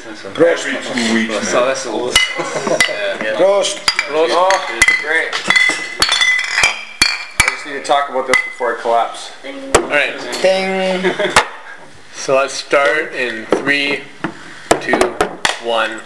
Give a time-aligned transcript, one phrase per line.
[0.00, 0.66] Prost.
[0.66, 1.48] Every two weeks.
[1.48, 2.10] So that's all.
[2.10, 3.76] Prost.
[4.08, 4.30] Prost.
[4.32, 4.48] Oh,
[5.02, 5.30] great.
[7.42, 9.32] I just need to talk about this before I collapse.
[9.76, 10.18] Alright.
[10.40, 11.34] Ding.
[12.14, 14.02] So let's start in three,
[14.80, 14.98] two,
[15.66, 16.00] one.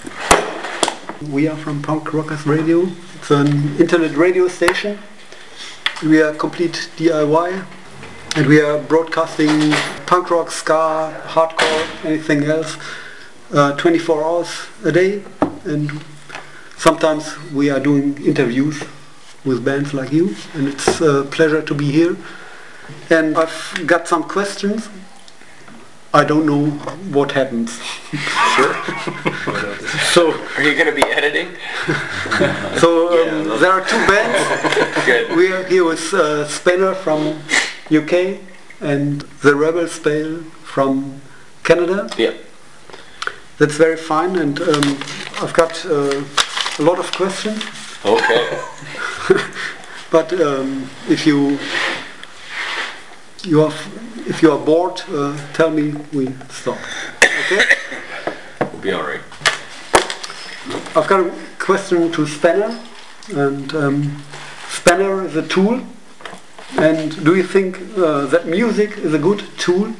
[1.31, 2.89] We are from Punk Rockers Radio.
[3.17, 4.99] It's an internet radio station.
[6.03, 7.65] We are complete DIY
[8.37, 9.73] and we are broadcasting
[10.07, 12.77] punk rock, ska, hardcore, anything else,
[13.55, 14.49] uh, 24 hours
[14.85, 15.23] a day.
[15.65, 16.05] And
[16.77, 18.83] sometimes we are doing interviews
[19.45, 22.17] with bands like you, and it's a pleasure to be here.
[23.11, 24.89] And I've got some questions.
[26.13, 26.67] I don't know
[27.13, 27.81] what happens.
[28.57, 28.75] Sure.
[30.13, 31.49] so Are you going to be editing?
[32.81, 35.05] So um, there are two bands.
[35.07, 35.37] Good.
[35.37, 37.41] We are here with uh, Spanner from
[37.91, 38.41] UK
[38.81, 41.21] and the Rebel Spell from
[41.63, 42.11] Canada.
[42.19, 42.33] Yeah.
[43.59, 44.99] That's very fine, and um,
[45.41, 46.25] I've got uh,
[46.79, 47.63] a lot of questions.
[48.05, 48.61] Okay.
[50.15, 51.59] But um, if you
[53.43, 53.73] you are
[54.29, 55.93] if you are bored, uh, tell me.
[56.13, 56.79] We stop.
[57.19, 57.65] Okay.
[58.61, 59.23] We'll be alright.
[60.95, 62.79] I've got a question to Spanner,
[63.35, 64.23] and um,
[64.69, 65.81] Spanner is a tool.
[66.79, 69.95] And do you think uh, that music is a good tool?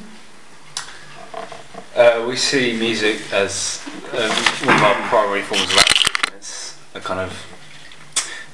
[1.95, 4.29] Uh, we see music as um,
[4.67, 6.35] one of our primary forms of activism.
[6.35, 7.31] It's a kind of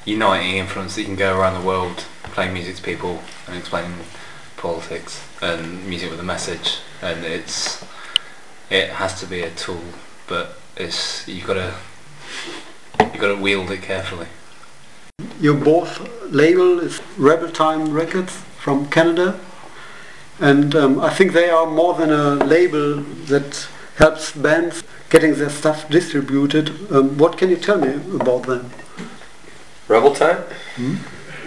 [0.05, 3.97] uniting influence that you can go around the world playing music to people and explaining
[4.57, 6.81] politics and music with a message.
[7.01, 7.83] And it's
[8.69, 9.81] it has to be a tool,
[10.27, 11.73] but it's you've got to
[12.99, 14.27] you've got to wield it carefully.
[15.39, 15.99] Your both
[16.31, 19.39] label is Rebel Time Records from Canada,
[20.41, 25.49] and um, I think they are more than a label that helps bands getting their
[25.49, 26.91] stuff distributed.
[26.91, 28.71] Um, what can you tell me about them?
[29.87, 30.43] Rebel Time?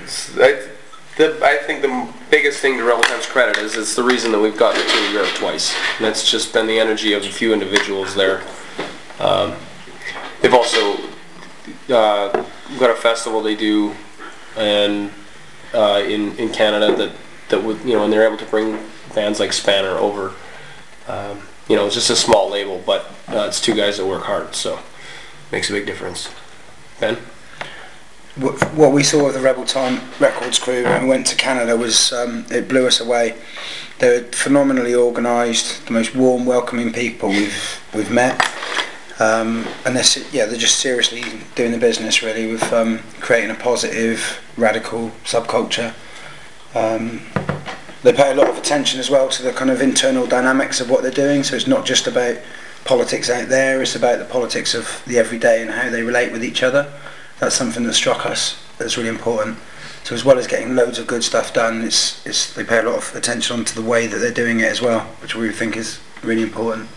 [0.04, 0.68] S- I,
[1.16, 4.40] the, I think the biggest thing to Rebel Time's credit is it's the reason that
[4.40, 5.74] we've gotten to Europe twice.
[5.96, 8.42] And that's just been the energy of a few individuals there.
[9.18, 9.54] Um,
[10.40, 10.98] they've also
[11.88, 12.44] uh,
[12.78, 13.94] got a festival they do
[14.56, 15.10] and
[15.72, 17.12] uh, in in Canada that
[17.48, 18.78] that would you know and they're able to bring
[19.14, 20.32] bands like Spanner over.
[21.08, 24.24] Um, you know, it's just a small label, but uh, it's two guys that work
[24.24, 24.78] hard, so
[25.50, 26.30] makes a big difference.
[27.00, 27.16] Ben.
[28.36, 32.12] What we saw of the Rebel Time Records crew when we went to Canada was
[32.12, 33.36] um, it blew us away.
[34.00, 38.44] They're phenomenally organised, the most warm, welcoming people we've we've met,
[39.20, 41.22] um, and they're yeah they're just seriously
[41.54, 45.94] doing the business really with um, creating a positive, radical subculture.
[46.74, 47.20] Um,
[48.04, 50.88] they pay a lot of attention as well to the kind of internal dynamics of
[50.88, 51.42] what they're doing.
[51.42, 52.36] So it's not just about
[52.84, 56.44] politics out there; it's about the politics of the everyday and how they relate with
[56.44, 56.92] each other.
[57.40, 59.58] That's something that struck us that's really important.
[60.04, 62.82] So as well as getting loads of good stuff done, it's, it's they pay a
[62.82, 65.76] lot of attention onto the way that they're doing it as well, which we think
[65.76, 66.88] is really important.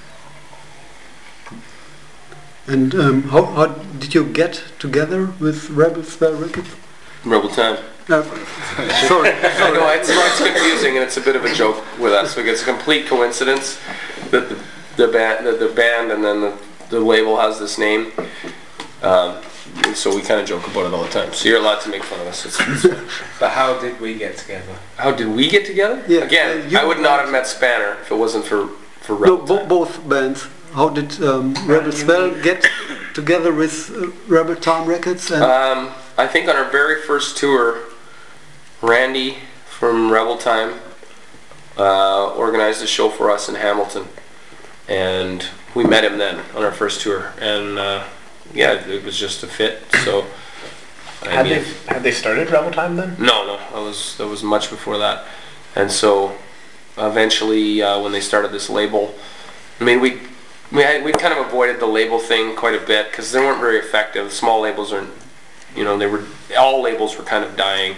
[2.67, 6.75] And um, how, how did you get together with Rebel Spell Records?
[7.23, 7.77] Rebel Time.
[8.09, 12.13] No, sorry, I know it's, it's confusing and it's a bit of a joke with
[12.13, 13.79] us because it's a complete coincidence
[14.31, 14.57] that the,
[14.95, 16.57] the band, the, the band, and then the,
[16.89, 18.11] the label has this name.
[19.01, 19.41] Um,
[19.93, 21.33] so we kind of joke about it all the time.
[21.33, 22.45] So you're allowed to make fun of us.
[22.45, 22.83] It's, it's.
[23.39, 24.73] But how did we get together?
[24.95, 26.01] How did we get together?
[26.07, 28.67] Yeah, Again, uh, you- I would not have met Spanner if it wasn't for
[29.01, 30.47] for no, bo- both bands.
[30.73, 32.65] How did um, Rebel Spell get
[33.13, 35.29] together with uh, Rebel Time Records?
[35.31, 37.79] And Um, I think on our very first tour,
[38.81, 40.75] Randy from Rebel Time
[41.77, 44.07] uh, organized a show for us in Hamilton,
[44.87, 45.45] and
[45.75, 48.03] we met him then on our first tour, and uh,
[48.53, 49.83] yeah, it was just a fit.
[50.03, 50.25] So,
[51.23, 53.15] I Had mean, they had they started Rebel Time then?
[53.19, 55.25] no, no, that was that was much before that,
[55.75, 56.35] and so
[56.97, 59.13] eventually uh, when they started this label,
[59.79, 60.21] I mean we
[60.71, 63.59] we had, we kind of avoided the label thing quite a bit because they weren't
[63.59, 64.31] very effective.
[64.33, 65.11] Small labels aren't,
[65.75, 66.25] you know, they were
[66.57, 67.95] all labels were kind of dying,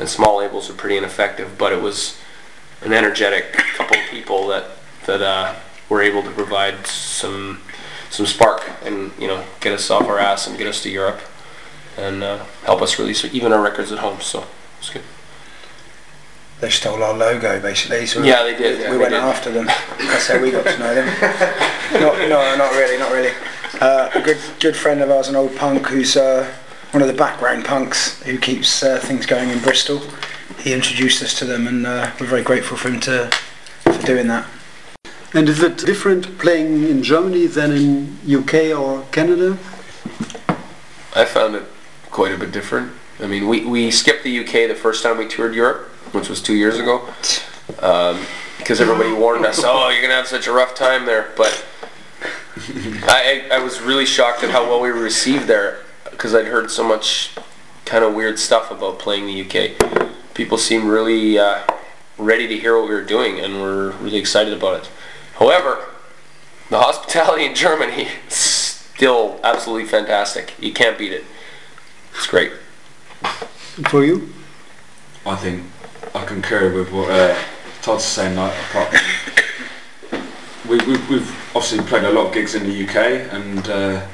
[0.00, 1.56] and small labels are pretty ineffective.
[1.58, 2.18] But it was
[2.82, 4.64] an energetic couple of people that
[5.06, 5.54] that uh,
[5.88, 7.60] were able to provide some
[8.10, 11.20] some spark and you know get us off our ass and get us to Europe
[11.96, 14.20] and uh, help us release even our records at home.
[14.20, 14.44] So
[14.78, 15.02] it's good.
[16.60, 18.06] They stole our logo basically.
[18.06, 19.20] So Yeah, they did, yeah, we they went did.
[19.20, 19.66] after them.
[19.66, 21.06] That's how we got to know them.
[22.00, 23.32] not, no, not really, not really.
[23.80, 26.46] Uh, a good good friend of ours, an old punk who's uh,
[26.92, 30.00] one of the background punks who keeps uh, things going in Bristol.
[30.58, 33.30] He introduced us to them, and uh, we're very grateful for him to
[33.82, 34.46] for doing that.
[35.32, 39.56] And is it different playing in Germany than in UK or Canada?
[41.14, 41.62] I found it
[42.10, 42.92] quite a bit different.
[43.20, 46.42] I mean, we, we skipped the UK the first time we toured Europe, which was
[46.42, 47.08] two years ago,
[47.78, 48.24] um,
[48.58, 51.30] because everybody warned us, oh, you're going to have such a rough time there.
[51.36, 51.64] But
[53.04, 55.84] I, I I was really shocked at how well we were received there,
[56.20, 57.30] because I'd heard so much
[57.86, 60.34] kind of weird stuff about playing the UK.
[60.34, 61.62] People seemed really uh,
[62.18, 64.90] ready to hear what we were doing, and were really excited about it.
[65.38, 65.88] However,
[66.68, 70.52] the hospitality in Germany is still absolutely fantastic.
[70.60, 71.24] You can't beat it.
[72.14, 72.52] It's great.
[73.88, 74.30] For you?
[75.24, 75.64] I think
[76.14, 77.34] I concur with what uh,
[77.80, 78.36] Todd's saying.
[78.36, 78.94] Like, apart
[80.68, 84.06] we, we, we've obviously played a lot of gigs in the UK, and uh,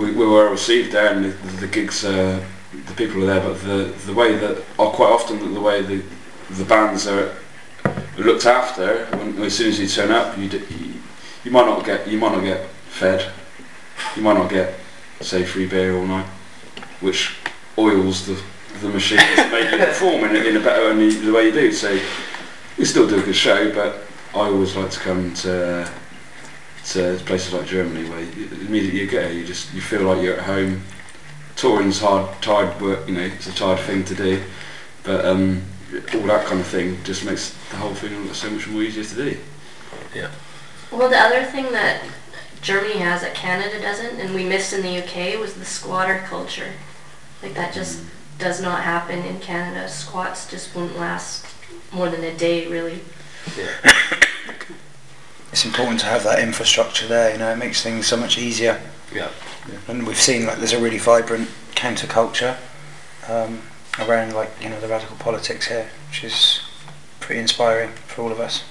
[0.00, 2.42] we, we were received there, and the, the gigs, uh,
[2.72, 3.40] the people are there.
[3.40, 6.02] But the the way that, or quite often, the way the
[6.50, 7.36] the bands are
[8.16, 9.06] looked after.
[9.16, 10.62] When, as soon as you turn up, you, d-
[11.44, 13.30] you might not get you might not get fed.
[14.16, 14.74] You might not get
[15.20, 16.26] say free beer all night,
[17.00, 17.36] which
[17.76, 18.40] oils the
[18.80, 21.72] the machine to make you perform in, in a better way the way you do.
[21.72, 21.98] So
[22.78, 24.02] you still do a good show, but
[24.34, 25.90] I always like to come to
[26.86, 30.22] to places like Germany where you, immediately you get here, you just you feel like
[30.22, 30.82] you're at home.
[31.56, 33.06] Touring's hard, tired work.
[33.06, 34.42] You know, it's a tired thing to do,
[35.04, 35.62] but um,
[36.14, 39.14] all that kind of thing just makes the whole thing so much more easier to
[39.14, 39.38] do.
[40.14, 40.30] Yeah.
[40.90, 42.02] Well, the other thing that
[42.62, 46.72] Germany has that Canada doesn't, and we missed in the UK, was the squatter culture.
[47.42, 48.02] Like that just
[48.38, 49.88] does not happen in Canada.
[49.88, 51.46] Squats just wouldn't last
[51.92, 53.00] more than a day, really.
[55.52, 57.32] It's important to have that infrastructure there.
[57.32, 58.80] You know, it makes things so much easier.
[59.14, 59.30] Yeah.
[59.88, 62.56] And we've seen like there's a really vibrant counterculture
[63.28, 63.62] um,
[63.98, 66.60] around like you know the radical politics here, which is
[67.18, 68.64] pretty inspiring for all of us.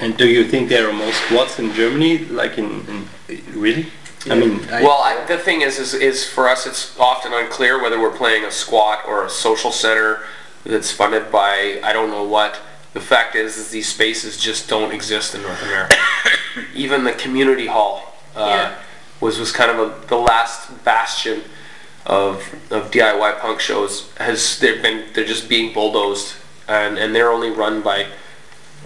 [0.00, 3.08] And do you think there are more squats in Germany, like in, in
[3.54, 3.86] really?
[4.28, 8.00] I mean, Well, I, the thing is, is, is for us, it's often unclear whether
[8.00, 10.22] we're playing a squat or a social center
[10.64, 12.58] that's funded by I don't know what.
[12.94, 15.96] The fact is, is these spaces just don't exist in North America.
[16.74, 18.74] Even the community hall uh, Yeah.
[19.20, 21.42] was was kind of a, the last bastion
[22.06, 24.10] of of DIY punk shows.
[24.18, 26.34] Has they've been they're just being bulldozed,
[26.68, 28.06] and and they're only run by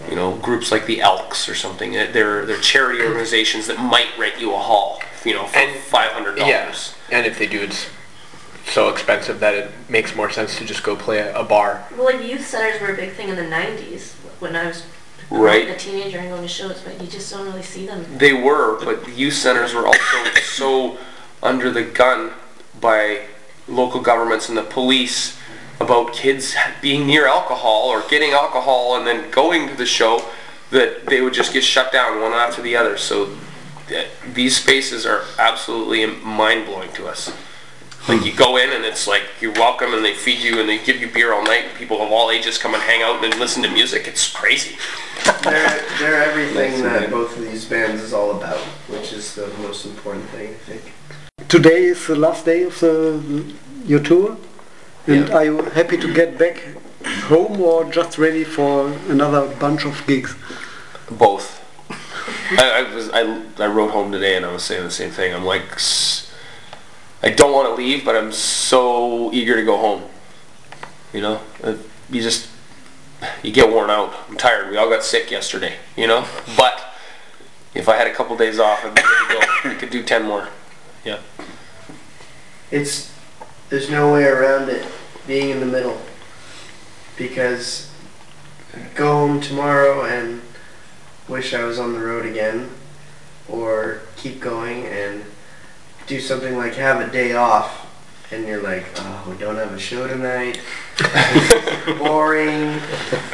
[0.08, 1.92] you know groups like the Elks or something.
[1.92, 6.12] They're they're charity organizations that might rent you a hall, you know, for And- five
[6.12, 6.72] hundred Yeah,
[7.10, 7.86] and if they do, it's
[8.70, 11.86] so expensive that it makes more sense to just go play a, a bar.
[11.92, 14.84] Well, like youth centers were a big thing in the '90s when I was
[15.30, 15.68] Right.
[15.68, 18.06] a teenager and going to shows, but you just don't really see them.
[18.16, 20.96] They were, but the youth centers were also so
[21.42, 22.32] under the gun
[22.80, 23.26] by
[23.66, 25.36] local governments and the police
[25.80, 30.22] about kids being near alcohol or getting alcohol and then going to the show
[30.70, 32.96] that they would just get shut down one after the other.
[32.96, 33.36] So
[33.88, 37.30] th- these spaces are absolutely mind blowing to us.
[38.08, 40.78] Like you go in and it's like you're welcome and they feed you and they
[40.78, 41.64] give you beer all night.
[41.66, 44.08] and People of all ages come and hang out and listen to music.
[44.08, 44.76] It's crazy.
[45.42, 48.58] They're, they're everything that both of these bands is all about,
[48.88, 50.92] which is the most important thing, I think.
[51.48, 54.36] Today is the last day of the, your tour.
[55.06, 56.62] And are you happy to get back
[57.24, 60.34] home or just ready for another bunch of gigs?
[61.10, 61.60] Both.
[62.58, 65.34] I, I was I, I wrote home today and I was saying the same thing.
[65.34, 66.27] I'm like, s-
[67.22, 70.02] I don't want to leave, but I'm so eager to go home.
[71.12, 71.74] You know, Uh,
[72.10, 72.48] you just
[73.42, 74.14] you get worn out.
[74.28, 74.70] I'm tired.
[74.70, 75.74] We all got sick yesterday.
[75.96, 76.80] You know, but
[77.74, 79.70] if I had a couple days off, I'd be good to go.
[79.70, 80.48] I could do ten more.
[81.04, 81.18] Yeah.
[82.70, 83.12] It's
[83.68, 84.86] there's no way around it
[85.26, 86.00] being in the middle
[87.16, 87.90] because
[88.94, 90.40] go home tomorrow and
[91.26, 92.70] wish I was on the road again
[93.48, 95.24] or keep going and
[96.08, 97.86] do something like have a day off
[98.32, 100.60] and you're like oh we don't have a show tonight
[101.98, 102.80] boring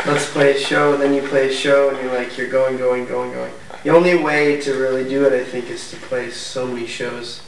[0.07, 2.77] let's play a show And then you play a show and you're like you're going
[2.77, 3.53] going going going
[3.83, 7.41] the only way to really do it I think is to play so many shows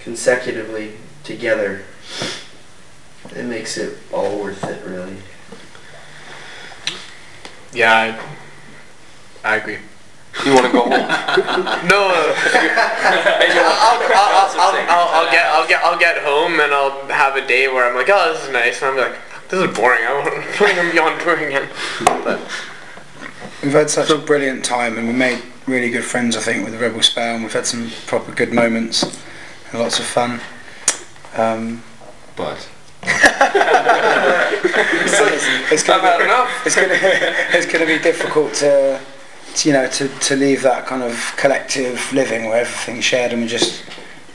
[0.00, 1.82] consecutively together.
[3.36, 5.16] It makes it all worth it, really.
[7.72, 8.18] Yeah,
[9.44, 9.78] I, I agree.
[10.46, 10.90] You want to go home?
[11.88, 12.34] No, uh,
[13.82, 17.46] I'll, I'll, I'll, I'll, I'll get I'll get I'll get home and I'll have a
[17.46, 19.18] day where I'm like, oh, this is nice, and I'm like,
[19.48, 20.02] this is boring.
[20.04, 21.68] I want to be on tour again.
[22.04, 22.40] But
[23.62, 26.72] We've had such a brilliant time and we made really good friends I think with
[26.72, 30.40] the Rebel Spell and we've had some proper good moments and lots of fun.
[31.36, 31.82] Um,
[32.36, 32.66] But
[35.72, 36.66] it's I've gonna, enough.
[36.66, 36.88] it's gonna
[37.52, 38.98] it's gonna be difficult to
[39.64, 43.48] you know, to, to leave that kind of collective living where everything's shared and we
[43.48, 43.84] just,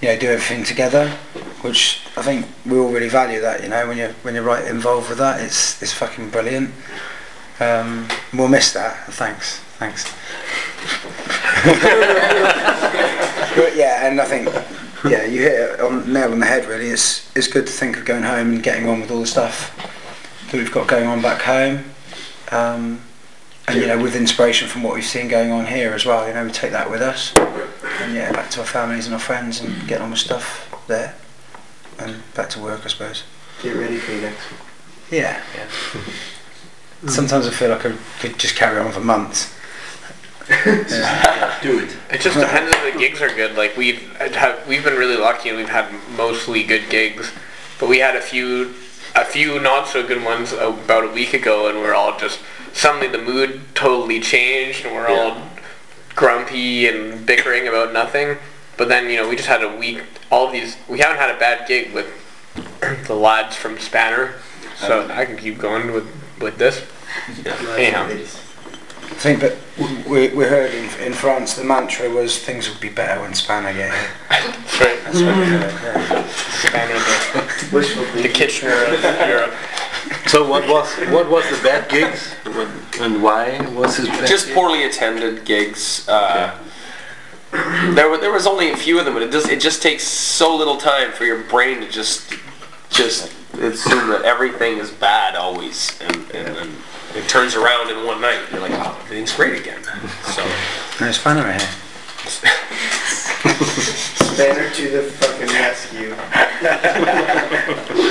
[0.02, 1.10] you know, do everything together,
[1.62, 4.66] which I think we all really value that, you know, when you're, when you're right
[4.66, 6.72] involved with that, it's, it's fucking brilliant.
[7.60, 9.08] Um, we'll miss that.
[9.14, 9.60] Thanks.
[9.78, 10.06] Thanks.
[13.56, 14.48] but yeah, and I think,
[15.04, 16.66] yeah, you hit it on nail on the head.
[16.66, 19.28] Really, it's it's good to think of going home and getting on with all the
[19.28, 19.76] stuff
[20.52, 21.84] that we've got going on back home,
[22.52, 23.02] um,
[23.68, 26.28] and you know, with inspiration from what we've seen going on here as well.
[26.28, 29.20] You know, we take that with us, and yeah, back to our families and our
[29.20, 31.16] friends and get on with stuff there,
[32.00, 33.24] and back to work, I suppose.
[33.62, 34.62] Get ready for the next one.
[35.12, 35.42] Yeah.
[37.08, 39.54] Sometimes I feel like I could just carry on for months.
[40.48, 41.98] Do it.
[42.12, 43.56] It just depends if the gigs are good.
[43.56, 47.32] Like we've have, we've been really lucky and we've had mostly good gigs,
[47.80, 48.74] but we had a few
[49.16, 52.40] a few not so good ones about a week ago, and we're all just
[52.76, 55.42] suddenly the mood totally changed, and we're all
[56.14, 58.38] grumpy and bickering about nothing.
[58.78, 60.04] But then you know we just had a week.
[60.30, 62.08] All of these we haven't had a bad gig with
[63.08, 64.36] the lads from Spanner,
[64.76, 66.08] so um, I can keep going with
[66.40, 66.86] with this.
[67.78, 68.08] Anyhow.
[69.06, 69.56] I think that
[70.08, 73.72] we, we heard in, in France the mantra was things would be better when Spanner
[73.72, 74.10] get here.
[74.30, 75.04] That's right.
[75.04, 75.72] That's what we heard.
[75.72, 76.28] Yeah.
[76.28, 76.94] Spanner,
[77.72, 78.30] the, the.
[78.30, 79.54] Kitchener of Europe.
[80.28, 82.68] So what was what was the bad gigs What-
[83.00, 84.28] and why was it bad?
[84.28, 86.08] just poorly attended gigs.
[86.10, 86.58] Uh,
[87.52, 89.48] there, were, there was only a few of them, but it does.
[89.48, 92.34] It just takes so little time for your brain to just,
[92.90, 96.72] just assume that everything is bad always, and, and, and
[97.16, 98.40] it turns around in one night.
[98.44, 99.82] And You're like, oh, everything's great again.
[100.34, 100.44] So
[101.00, 101.62] No Spanner here.
[104.36, 106.14] Banner to the fucking rescue.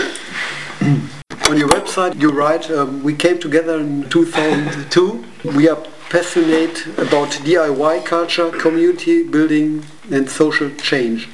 [1.54, 5.24] On your website, you write, um, we came together in 2002.
[5.56, 5.80] We are
[6.10, 11.28] passionate about DIY culture, community building, and social change.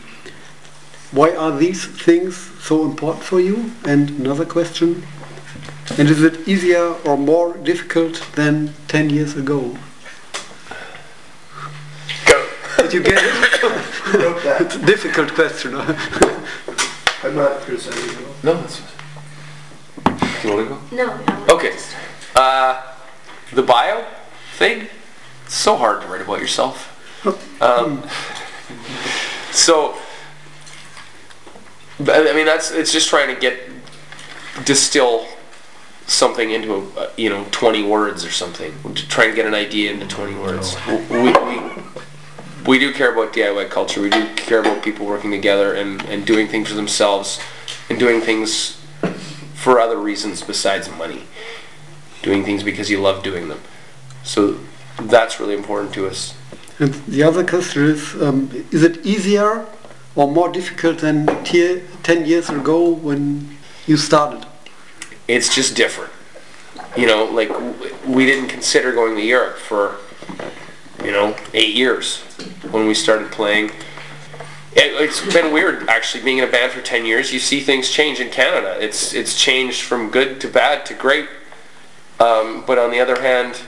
[1.11, 3.73] Why are these things so important for you?
[3.87, 5.07] And another question,
[5.97, 9.75] and is it easier or more difficult than 10 years ago?
[12.27, 12.47] Go.
[12.77, 14.61] Did you get it?
[14.61, 15.77] It's a difficult question.
[15.77, 18.27] I'm not criticizing you.
[18.43, 19.00] no, that's.
[20.44, 20.97] You want to go?
[20.97, 21.54] No, no.
[21.54, 21.76] Okay.
[22.35, 22.82] Uh,
[23.52, 24.04] the bio
[24.54, 24.88] thing.
[25.44, 26.97] It's so hard to write about yourself.
[27.61, 28.02] Um,
[29.50, 29.94] so,
[31.99, 33.61] I mean, that's it's just trying to get
[34.64, 35.26] distill
[36.06, 38.73] something into a, uh, you know 20 words or something.
[38.94, 40.75] To try and get an idea into 20 words.
[41.11, 41.61] We, we,
[42.66, 44.00] we do care about DIY culture.
[44.00, 47.38] We do care about people working together and, and doing things for themselves
[47.90, 48.80] and doing things
[49.61, 51.23] for other reasons besides money.
[52.23, 53.61] Doing things because you love doing them.
[54.23, 54.59] So
[55.02, 56.35] that's really important to us.
[56.79, 59.67] And the other question is, um, is it easier
[60.17, 64.47] or more difficult than te- 10 years ago when you started?
[65.29, 66.12] It's just different.
[66.97, 67.50] You know, like
[68.07, 69.97] we didn't consider going to Europe for,
[71.05, 72.23] you know, eight years
[72.71, 73.71] when we started playing.
[74.73, 77.33] It, it's been weird actually being in a band for 10 years.
[77.33, 78.77] You see things change in Canada.
[78.81, 81.29] It's it's changed from good to bad to great.
[82.21, 83.62] Um, but on the other hand,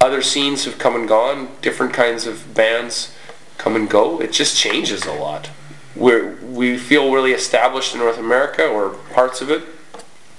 [0.00, 1.48] other scenes have come and gone.
[1.62, 3.14] Different kinds of bands
[3.58, 4.20] come and go.
[4.20, 5.50] It just changes a lot.
[5.94, 9.62] We're, we feel really established in North America or parts of it.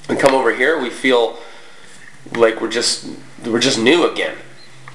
[0.10, 1.38] We come over here, we feel
[2.36, 3.08] like we're just
[3.46, 4.38] we're just new again.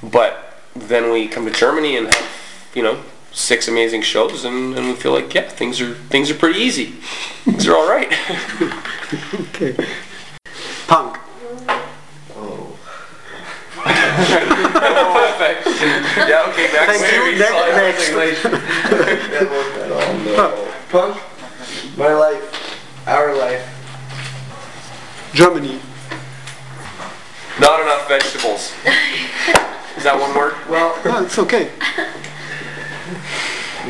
[0.02, 4.88] But then we come to Germany and have you know six amazing shows, and, and
[4.88, 6.86] we feel like yeah things are things are pretty easy.
[7.44, 8.12] things are all right.
[9.34, 9.74] Okay.
[10.86, 11.18] Punk.
[12.36, 12.78] Oh.
[16.28, 16.46] yeah.
[16.48, 16.68] Okay.
[16.72, 17.00] Next.
[17.00, 17.38] Thank you.
[17.38, 18.12] Next.
[18.12, 18.42] next.
[18.42, 20.14] That won't at all.
[20.36, 20.72] No.
[20.90, 21.20] Punk.
[21.96, 23.06] My life.
[23.08, 23.66] Our life.
[25.34, 25.80] Germany.
[27.60, 28.72] Not enough vegetables.
[29.96, 30.54] Is that one word?
[30.68, 31.70] Well, Ah, it's okay.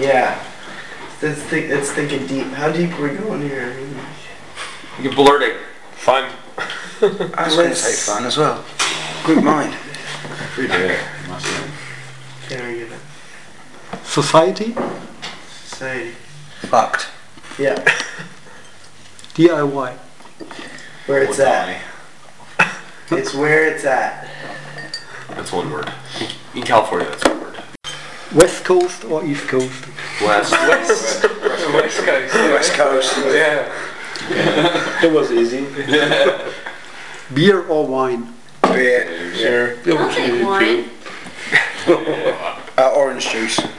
[0.01, 0.43] yeah.
[1.23, 1.71] Let's think.
[1.71, 2.47] Let's thinking deep.
[2.49, 3.73] How deep are we going here?
[3.73, 3.97] I mean,
[5.03, 5.57] You're blurting.
[5.93, 6.31] Fun.
[7.03, 8.65] I was going to say fun as well.
[9.25, 9.75] Good mind.
[10.59, 12.47] Yeah, massive.
[12.49, 12.89] can't argue.
[14.05, 14.75] Society.
[15.65, 16.13] Society.
[16.63, 17.09] Fucked.
[17.59, 17.77] Yeah.
[19.35, 19.97] DIY.
[21.07, 21.81] Where it's at.
[23.11, 24.29] It's where it's at.
[25.31, 25.93] That's one word.
[26.55, 27.40] In California, that's one word.
[28.35, 29.87] West Coast or East Coast?
[30.23, 30.53] West.
[30.53, 31.23] West.
[31.73, 32.35] West Coast.
[32.35, 33.17] West Coast.
[33.27, 33.69] Yeah.
[35.03, 35.67] That was easy.
[35.89, 36.53] Yeah.
[37.35, 38.33] Beer or wine?
[38.63, 39.35] Beer.
[39.35, 39.99] Sure.
[39.99, 40.91] I'll take wine.
[42.79, 43.61] Uh, orange juice.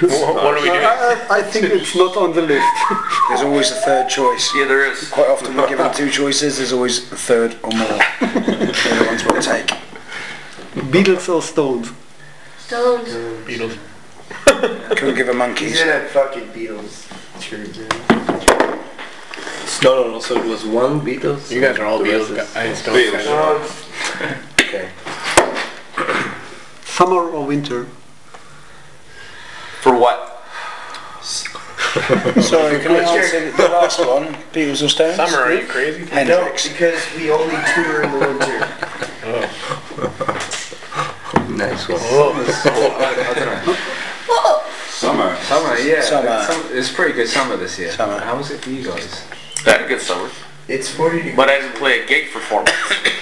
[0.00, 0.76] What, what do we do?
[0.76, 2.66] I, I think it's not on the list.
[3.28, 4.50] there's always a third choice.
[4.54, 5.10] Yeah, there is.
[5.10, 6.56] Quite often we're given two choices.
[6.56, 8.00] There's always a third or more.
[8.18, 9.66] They're the ones we'll take.
[10.90, 11.92] Beatles or Stones?
[12.70, 13.08] Stones.
[13.48, 13.76] Beatles.
[14.96, 15.80] Couldn't give a He's monkeys.
[15.80, 17.10] in a fucking Beatles
[17.42, 17.88] shirt, man.
[19.82, 20.20] No, no, no.
[20.20, 21.50] So it was one Beatles.
[21.50, 22.78] You guys are all The Beatles rest is- guys.
[22.78, 24.46] Stones guys.
[24.60, 24.88] Okay.
[26.84, 27.86] Summer or winter?
[29.80, 30.40] For what?
[32.40, 34.26] Sorry, can I answer the last one?
[34.52, 35.16] Beatles or Stones?
[35.16, 36.02] Summer, are you crazy?
[36.04, 36.68] no, Hendrix.
[36.68, 39.06] because we only tour in the winter.
[41.60, 41.98] Nice one.
[42.00, 43.76] I, I don't know.
[44.88, 45.36] Summer.
[45.44, 46.00] Summer, yeah.
[46.02, 46.42] Summer.
[46.44, 47.90] Some- it's pretty good summer this year.
[47.92, 48.18] Summer.
[48.20, 49.24] How was it for you guys?
[49.66, 50.30] I had a good summer,
[50.68, 51.36] It's 40 degrees.
[51.36, 52.74] but I didn't play a gig for four months.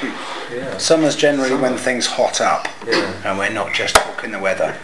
[0.50, 0.78] Yeah.
[0.78, 3.12] Summer's generally when things hot up, Yeah.
[3.26, 4.74] and we're not just talking the weather.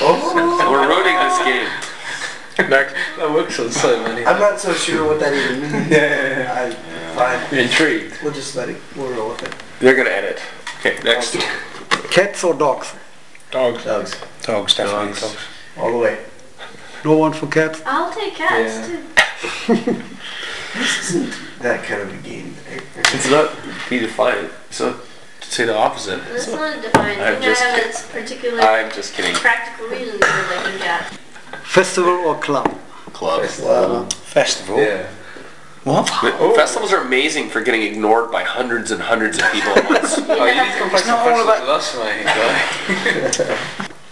[0.00, 0.32] Oh.
[0.70, 2.70] We're ruining this game.
[2.70, 2.94] Next.
[3.18, 4.24] That works on so many.
[4.24, 5.90] I'm not so sure what that even means.
[5.90, 6.70] yeah, I,
[7.50, 7.58] fine.
[7.58, 8.18] intrigued.
[8.22, 8.78] We'll just let it.
[8.96, 9.54] We'll roll with it.
[9.78, 10.40] They're gonna edit.
[10.78, 11.36] Okay, next.
[12.18, 12.94] Cats or dogs?
[13.52, 13.84] Dogs.
[13.84, 14.16] Dogs.
[14.42, 15.06] Dogs, definitely.
[15.10, 15.20] Dogs.
[15.20, 15.36] Dogs.
[15.76, 16.18] All the way.
[17.04, 17.80] No one for cats?
[17.86, 19.76] I'll take cats Yeah.
[19.76, 20.02] too.
[20.74, 22.56] This isn't that kind of a game.
[22.96, 23.52] It's not
[23.88, 24.50] be defined.
[24.70, 24.98] So
[25.42, 26.20] say the opposite.
[26.24, 27.22] That's not defined.
[27.22, 29.36] I'm just I have its particular I'm just kidding.
[29.36, 31.16] practical reasons for liking cats.
[31.62, 32.76] Festival or club?
[33.12, 33.42] Club.
[34.12, 34.78] Festival.
[34.78, 35.06] Yeah.
[35.88, 36.08] What?
[36.54, 40.18] Festivals are amazing for getting ignored by hundreds and hundreds of people at once.
[40.28, 42.24] Oh, you need to come play It's some not festivals with us, mate.
[43.78, 43.88] guy.